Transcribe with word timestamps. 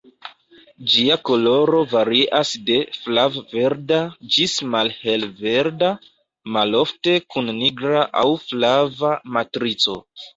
Ĝia 0.91 1.15
koloro 1.29 1.81
varias 1.89 2.53
de 2.69 2.77
flav-verda 2.95 3.99
ĝis 4.37 4.55
malhel-verda, 4.75 5.91
malofte 6.55 7.13
kun 7.35 7.53
nigra 7.59 8.03
aŭ 8.23 8.25
flava 8.47 9.13
matrico. 9.37 9.97